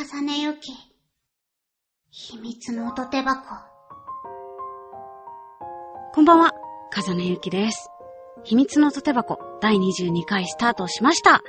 [0.00, 0.70] 重ねゆき。
[2.08, 3.40] 秘密の音手箱。
[6.14, 6.52] こんばんは、
[6.92, 7.90] 風根ゆきです。
[8.44, 11.42] 秘密の音手箱第22回スタートしました。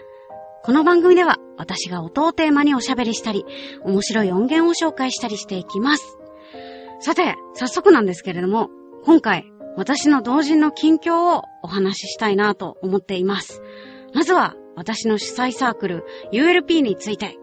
[0.64, 3.46] この番組では私が音をテーマにおしゃべりしたり、
[3.84, 6.18] 面白い音源を紹介したりしていきます。
[7.02, 8.71] さて、早速なんですけれども、
[9.05, 9.45] 今回
[9.77, 13.61] 私の同人の近況をお話ししたいなと思っています。
[14.16, 16.04] まずは私の主催サークル
[16.34, 17.38] ULP について。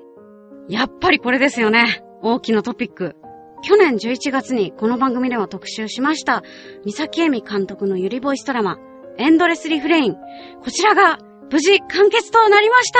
[0.68, 2.02] やっぱりこれですよね。
[2.22, 3.16] 大きなトピック。
[3.62, 6.42] 去年11月にこの番組では特集しました、
[6.84, 8.78] 三崎恵美監督のゆりボイスドラマ、
[9.18, 10.16] エンドレスリフレイン。
[10.62, 11.18] こちらが
[11.50, 12.98] 無事完結となりました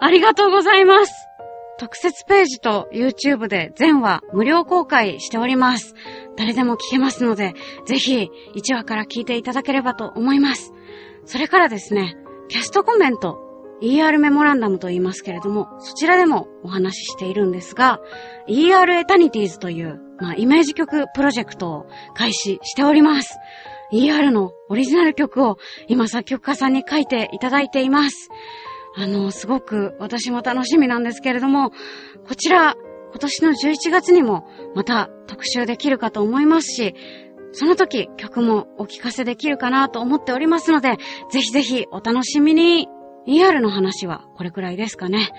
[0.00, 1.12] ありがとうございます
[1.78, 5.94] 特設ページと YouTube で全話無料公開しております。
[6.36, 7.54] 誰でも聞けますので、
[7.86, 10.72] ぜひ1話から聞いていただければと思います。
[11.24, 12.16] それからですね、
[12.48, 13.43] キャストコメント、
[13.84, 18.00] ER メモランダムと言いますけれども、そちらでもお話ししているんですが、
[18.48, 23.36] ER エタニティーズという、まあ、イメージ曲プロジェクトを開始しております。
[23.92, 28.30] ER のオリジナル曲を今作曲家さんに書いていただいています。
[28.96, 31.70] あの、すごく私も楽しみなんですけれども、
[32.26, 32.74] こちら、
[33.10, 36.94] 今年の11月にもまた特集できるかと思いますし、
[37.52, 40.98] その時曲もお聴かせできるかなと思っておりますので、
[41.30, 42.88] ぜひぜひお楽しみに。
[43.26, 45.30] ER の話はこれくらいですかね。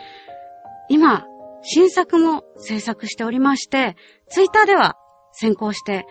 [0.89, 1.25] 今、
[1.61, 3.95] 新作も制作しておりまして、
[4.29, 4.95] ツイッターでは
[5.31, 6.05] 先行して、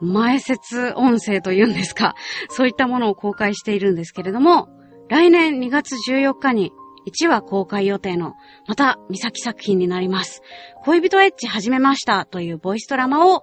[0.00, 2.14] 前説音声というんですか、
[2.48, 4.68] そういったものを公開しているんですけれども、
[5.08, 6.72] 来年2月14日に
[7.06, 8.34] 1話公開予定の、
[8.66, 10.42] また、三崎作品になります。
[10.84, 13.42] 恋人エッチ始めましたというボイスドラマを、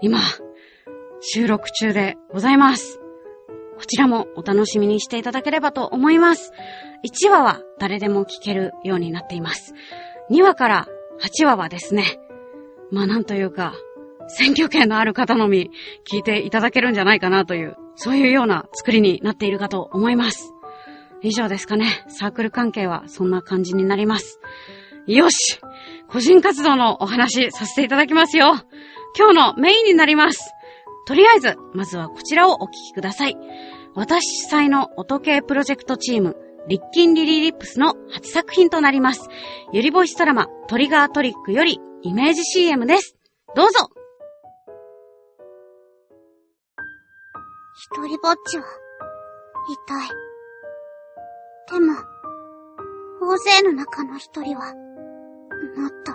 [0.00, 0.20] 今、
[1.20, 3.03] 収録中でございます。
[3.76, 6.52] こちらもお楽しみにしていただければと思います。
[7.04, 9.74] 1話は誰でも聞けるようになっています。
[10.30, 10.88] 2話から
[11.20, 12.18] 8話はですね、
[12.90, 13.74] まあなんというか、
[14.28, 15.70] 選挙権のある方のみ
[16.10, 20.52] 聞いていただけるんじゃないかなという、そういうような作りになっているかと思います。
[21.22, 22.04] 以上ですかね。
[22.08, 24.40] サークル関係はそんな感じになります。
[25.06, 25.60] よし
[26.08, 28.54] 個人活動のお話させていただきますよ
[29.18, 30.53] 今日のメインになります
[31.06, 33.36] とりあえず、まずはこちらをお聞きください。
[33.94, 39.28] 私主催の音系プロジェクトチーム、リッキンリリーリップスの初作品となります。
[39.72, 43.16] ゆりボイスドラマ、トリガートリックよりイメージ CM です。
[43.54, 43.90] どうぞ
[47.76, 48.64] 一人ぼっちは、
[49.68, 50.04] 痛
[51.76, 51.80] い。
[51.80, 51.92] でも、
[53.20, 54.72] 大勢の中の一人は、
[55.76, 56.12] もっと、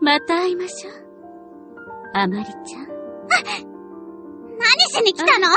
[0.04, 1.05] また会いましょう。
[2.18, 2.86] あまりちゃん、
[4.58, 5.48] 何しに来たの？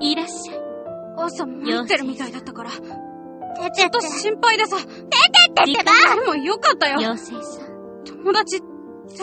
[0.00, 0.60] いらっしゃい。
[1.16, 2.88] 朝参ってるみたいだったから、ちょ出て。
[2.88, 2.90] っ。
[2.90, 5.92] ってと心配でさ、出てってってば。
[6.16, 6.98] でもよかったよ。
[6.98, 8.64] 妖精さん、友達、そ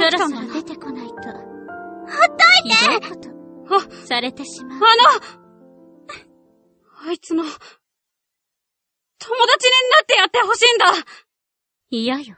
[0.03, 1.13] ろそろ出てこないと。
[1.13, 2.35] ほっと
[2.65, 2.75] いて。
[2.75, 3.29] ひどいこと。
[3.75, 4.77] あ、されてしまう。
[4.77, 4.87] あの
[7.09, 7.59] あいつの、友達に
[9.91, 10.85] なってやってほしいんだ。
[11.89, 12.37] 嫌よ。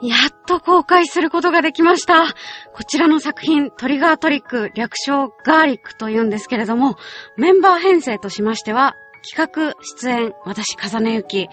[0.00, 2.26] やっと公開することができました。
[2.72, 6.96] こちらの作品、トリガートリック、略称ガーリックと言うんですけれども、
[7.36, 8.94] メンバー編成としましては、
[9.28, 11.48] 企画、出演、私、風根ゆき、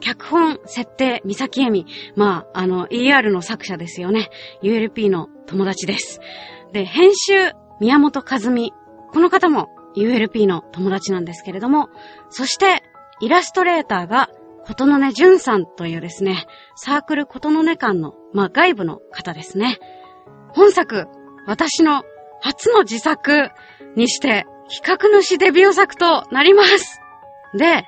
[0.00, 4.30] 脚本、設定、三崎恵美、まあ、あの、ER の作者ですよね。
[4.62, 6.20] ULP の友達です。
[6.72, 8.72] で、編集、宮本和美。
[9.12, 11.90] この方も ULP の友達なんですけれども、
[12.30, 12.82] そして、
[13.20, 14.30] イラストレーターが、
[14.70, 19.80] ことのねじゅんさんというですね、サークルことのね館の、まあ、外部の方ですね。
[20.52, 21.08] 本作、
[21.44, 22.04] 私の
[22.40, 23.50] 初の自作
[23.96, 27.00] にして、企画主デビュー作となります。
[27.52, 27.84] で、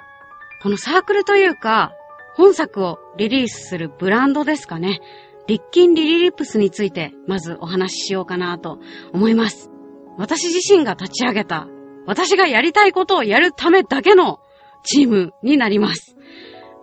[0.60, 1.92] このサークルというか、
[2.34, 4.98] 本作をリリースするブランドですかね。
[5.46, 8.80] リッキンリリリップスについて、まずお話ししようかなと
[9.12, 9.70] 思います。
[10.18, 11.68] 私自身が立ち上げた、
[12.06, 14.40] 私がやりたいことをやるためだけの
[14.82, 16.16] チームになります。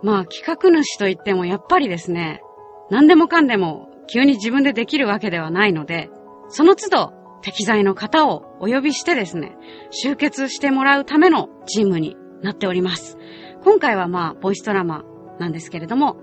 [0.02, 2.42] まあ企画主といってもやっぱりですね、
[2.90, 6.10] 何でもかんでも急に自分でできるわけではないので、
[6.48, 7.12] その都度
[7.42, 9.56] 適材の方をお呼びしてですね、
[9.90, 13.16] 集結してもらうためのチームになっております。
[13.62, 15.04] 今回はまあボイスドラマ
[15.38, 16.16] なんですけれども、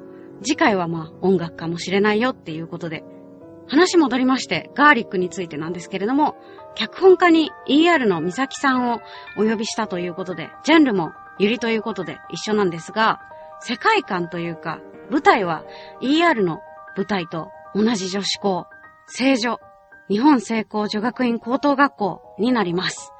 [0.43, 3.03] 次回はまあ音楽かもしれないよっていうことで、
[3.67, 6.35] 話戻りまして、ガーリックについてなんですけれども、
[6.75, 8.99] 脚本家に ER の美咲さんを
[9.37, 13.19] お呼びしたということで、ジャンルもゆりということで一緒なんですが、
[13.61, 15.63] 世界観というか、舞台は
[16.01, 16.59] ER の
[16.95, 18.65] 舞台と同じ女子校、
[19.07, 19.59] 聖女、
[20.09, 23.11] 日本聖光女学院高等学校になります。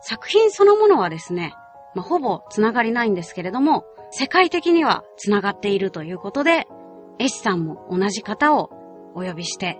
[0.00, 1.54] 作品そのものはですね、
[1.94, 6.66] まあ、ほぼつながりないんですけれども、世界的には繋がっているということで、
[7.18, 8.70] 絵師さんも同じ方を
[9.14, 9.78] お呼びして、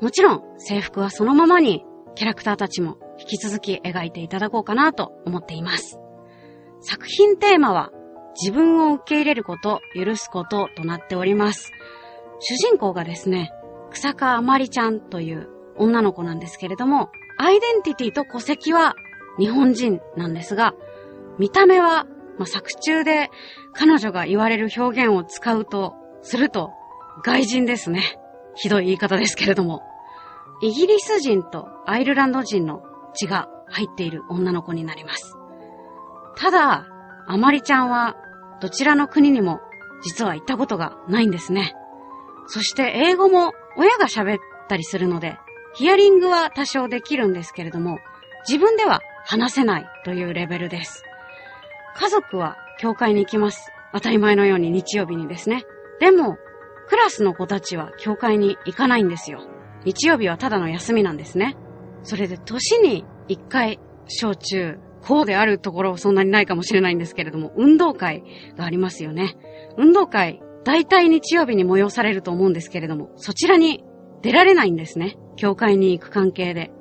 [0.00, 1.84] もちろん制服はそのままに
[2.14, 5.98] キャラクターたちも引き続き描いていただこうかなと思っています。
[6.80, 7.90] 作品テーマは
[8.40, 11.72] 自分を受け入れること、許すこととなっております。
[12.40, 13.52] 主人公がですね、
[13.90, 18.94] 草川あまりちゃんという女の子なんですけれども、アイデンティティと戸籍は
[19.38, 20.74] 日本人なんですが、
[21.38, 22.06] 見た目は、
[22.38, 23.30] まあ、作中で
[23.72, 26.70] 彼女が言われる表現を使うとすると
[27.24, 28.18] 外人ですね。
[28.56, 29.82] ひどい言い方ですけれども。
[30.62, 32.82] イギリス人とアイルランド人の
[33.14, 35.36] 血が入っている女の子になります。
[36.36, 36.86] ただ、
[37.26, 38.16] あまりちゃんは
[38.64, 39.60] どちらの国にも
[40.02, 41.74] 実は行ったことがないんですね。
[42.46, 44.38] そして英語も親が喋っ
[44.70, 45.36] たりするので、
[45.74, 47.98] ヒアリングは多少できるんですけれども、
[48.48, 51.04] 自分では話せないというレベルです。
[51.94, 53.70] 家族は教会に行きます。
[53.92, 55.64] 当たり前のように日曜日にですね。
[56.00, 56.38] でも、
[56.88, 59.42] クラスの子たちは教会に行かないんですよ。
[59.84, 61.54] 日曜日はただの休みなんですね。
[62.02, 63.78] それで年に一回、
[64.08, 68.24] 小中、こうであるところそんなにないかもしれないんですけれども、運動会
[68.56, 69.36] がありますよね。
[69.76, 73.84] 運動会、大体日曜日に催されると思うんですけれども、そちらに
[74.22, 75.16] 出られないんですね。
[75.36, 76.72] 教会に行く関係で。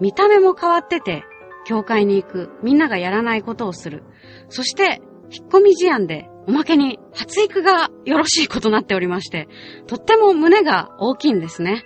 [0.00, 1.24] 見た目も変わってて、
[1.64, 4.02] 教会に行く、みんながやらないことをする。
[4.50, 5.00] そして、
[5.30, 9.48] 引っ込み思案で、おまけに発育がよろしいことになっておりまして、
[9.86, 11.84] とっても胸が大きいんですね。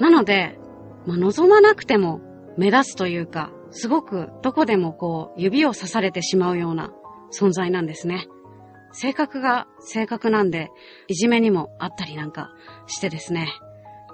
[0.00, 0.58] なので、
[1.06, 2.20] まあ、望まなくても
[2.56, 6.92] 目立つというか、すごくどこでもこう指を刺されてしまうような
[7.32, 8.28] 存在なんですね。
[8.92, 10.70] 性格が性格なんで、
[11.08, 12.50] いじめにもあったりなんか
[12.86, 13.48] してですね。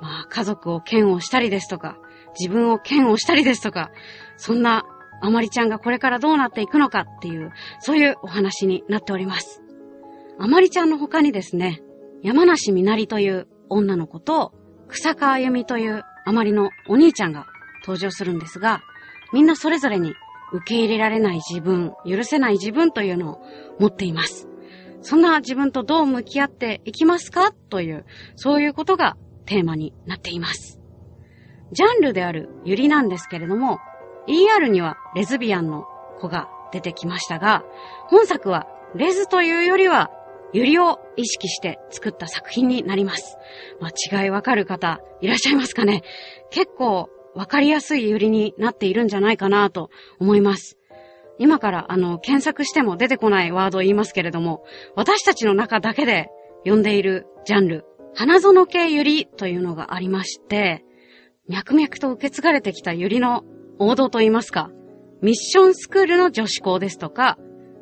[0.01, 1.99] まあ家族を嫌悪したりですとか、
[2.39, 3.91] 自分を嫌悪したりですとか、
[4.37, 4.85] そんな
[5.21, 9.63] あまりちゃんがこれからどうなっていくのかっていう、そういうお話になっております。
[10.39, 11.81] あまりちゃんの他にですね、
[12.23, 14.53] 山梨みなりという女の子と、
[14.89, 17.47] 草川由美というあまりのお兄ちゃんが
[17.83, 18.83] 登場するんですが、
[19.35, 20.15] みんなそれぞれに
[20.53, 23.43] 受け入れられない自分、許せない自分というのを
[23.81, 24.49] 持っています。
[25.03, 27.51] そんな自分とどう向き合っていきますか？
[27.51, 30.81] という、そういうことがテーマになっています。
[31.73, 33.81] ジャンルであるゆりなんですけれども、
[34.29, 35.85] ER にはレズビアンの
[36.21, 37.65] 子が出てきましたが、
[38.07, 40.13] 本作はレズというよりは
[40.53, 43.37] ゆりを意識して作った作品になります。
[43.81, 46.03] まあ、違いわかる方いらっしゃいますかね？
[46.51, 50.79] 結構わかりやすいゆりになっているんじゃないかなと思います。
[51.39, 54.65] 今からあの検索しても出てこないワードを言いますけれども、
[54.95, 56.29] 私たちの中だけで
[56.65, 57.85] 呼んでいるジャンル、
[58.15, 60.85] 花園系ゆりというのがありまして、
[61.49, 63.43] 脈々と受け継がれてきたゆりの
[63.79, 64.71] 王道と言いますか、
[65.21, 67.37] ミッションスクールの女子校ですとか、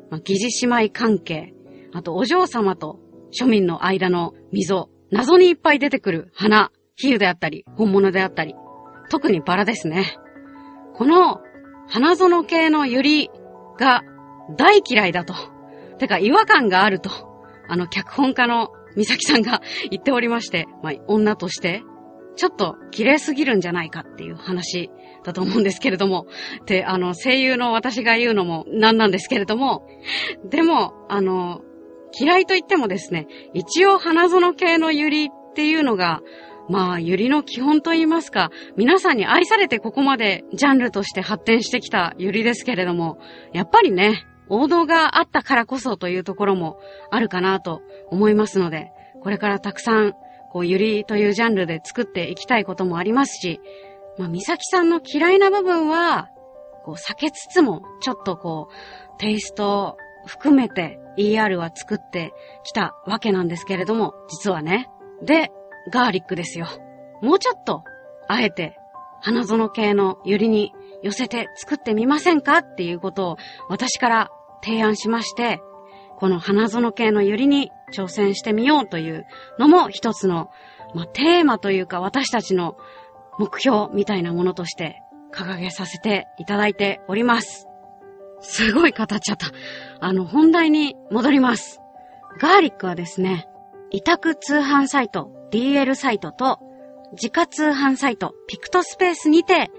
[0.09, 1.53] まあ、疑似姉妹関係、
[1.93, 2.99] あとお嬢様と
[3.39, 8.55] 庶民の間の溝、謎にいっぱい出てくる花、比喩であったり、本物であったり、
[9.13, 10.17] 特にバラですね。
[10.95, 11.39] この
[11.87, 13.29] 花園系のユリ
[13.77, 14.01] が
[14.57, 15.35] 大嫌いだと。
[15.99, 17.11] てか違和感があると、
[17.69, 19.61] あの脚本家の美咲さんが
[19.91, 21.83] 言っておりまして、まあ、女として、
[22.37, 24.89] ちょっと綺麗すぎるんじゃないかっていう話
[25.23, 26.25] だと思うんですけれども、
[26.65, 29.87] で、あの、声優の私が言うのもなんなんですけれども、
[30.49, 31.61] でも、あの、
[32.19, 36.21] 嫌いと言ってもですね、一応花園系のユリっていうのが、
[36.69, 43.17] まあ、ユリの基本と言いますか、皆さんに愛されてここまでジャンルとして発展してきたユリですけれども、
[43.51, 46.79] やっぱりね、王道があったからこそというところも
[47.11, 48.91] あるかなと思いますので、
[49.21, 50.13] これからたくさん、
[50.51, 53.59] こう、ユリというジャンルで作っていきたいこともありますし、
[54.17, 56.29] まあ、美咲さんの嫌いな部分は、
[56.83, 64.89] こう、避けつつも、ちょっとこう、テイストを含めて ER は作ってきたわけなんですけれども、実はね。
[65.23, 65.51] で、
[65.91, 66.67] ガーリックですよ。
[67.21, 67.83] もうちょっと、
[68.27, 68.77] あえて、
[69.21, 73.37] 花園系のユリに寄せて作ってみませんかっていうことを
[73.69, 74.29] 私から
[74.63, 75.59] 提案しまして、
[76.17, 79.25] この花園系のユリに挑戦してみようという
[79.59, 80.49] のも一つの、
[80.93, 82.77] まあ、テーマというか私たちの
[83.39, 85.01] 目標みたいなものとして
[85.33, 87.67] 掲げさせていただいております。
[88.41, 89.47] すごい語っちゃった。
[89.99, 91.79] あの、本題に戻ります。
[92.39, 93.47] ガーリックはですね、
[93.89, 96.57] 委託通販サイト DL サイトと
[97.11, 99.69] 自家通販サイトピクトスペースにて、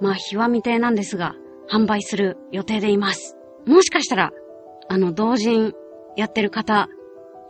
[0.00, 1.34] まあ、日は未定なんですが、
[1.70, 3.36] 販売する予定でいます。
[3.66, 4.32] もしかしたら、
[4.88, 5.74] あの、同人
[6.16, 6.88] やってる方、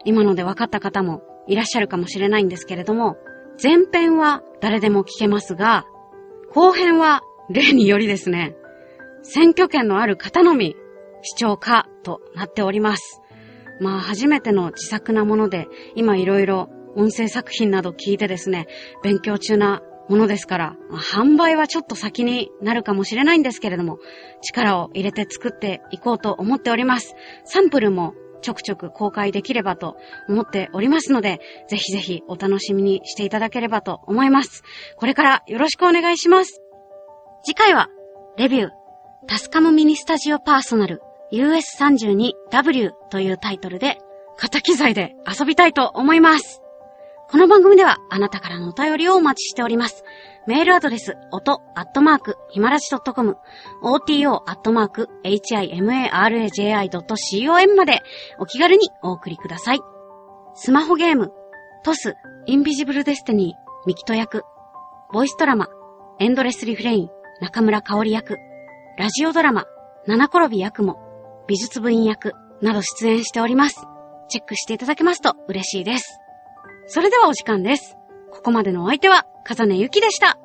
[0.04, 3.16] 今ので分かった方もいらっしゃるかもしれないんですけれども、
[3.62, 5.86] 前編は誰でも聞けますが、
[6.52, 8.56] 後編は例によりですね、
[9.22, 10.74] 選挙権のある方のみ
[11.22, 13.20] 視聴可となっております。
[13.80, 18.66] まあ初めての自作なもので、今いろいろ音声作品など聞いてですね、
[19.02, 23.98] 勉強中なものですから、販売はちょっと先になるかもしれないんですけれども、
[24.40, 27.14] 力を入れて作っていこうと思っております。
[27.44, 29.96] サンプルもちょくちょく公開できればと
[30.28, 34.62] 思っておりますので、ぜひぜひお楽しみにしていただければと思います。
[34.96, 36.62] これからよろしくお願いします。
[37.44, 37.88] 次回は、
[38.36, 38.68] レビュー、
[39.26, 41.02] タスカムミニスタジオパーソナル
[41.32, 43.98] US32W というタイトルで、
[44.38, 46.62] 型機材で遊びたいと思います。
[47.30, 50.02] この番組ではあなたからのお便りをお待ちしております。
[50.46, 53.36] メールアドレス、音、アットマーク、ひまらじ .com、
[53.82, 58.00] oto、アットマーク、himaraji.com まで
[58.38, 59.80] お気軽にお送りください。
[60.54, 61.30] スマホゲーム、
[61.84, 62.14] トス、
[62.46, 64.44] インビジブルデスティニー、ミキト役、
[65.12, 65.66] ボイスドラマ、
[66.18, 67.10] エンドレスリフレイン、
[67.42, 68.38] 中村香織役、
[68.96, 69.66] ラジオドラマ、
[70.06, 70.98] 七転び役も、
[71.46, 72.32] 美術部員役
[72.62, 73.84] など出演しております。
[74.30, 76.18] チェックしていただけますと嬉しいです。
[76.88, 77.98] それではお時間です。
[78.32, 80.38] ここまでのお相手は、風根ゆきでした。